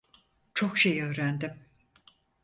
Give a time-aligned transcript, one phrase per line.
[0.53, 1.59] Çok şey öğrendim.